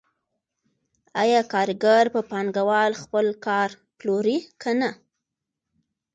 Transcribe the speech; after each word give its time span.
آیا 1.21 1.41
کارګر 1.53 2.05
په 2.13 2.21
پانګوال 2.29 2.91
خپل 3.01 3.25
کار 3.45 3.69
پلوري 3.99 4.39
که 4.61 4.71
نه 4.79 4.91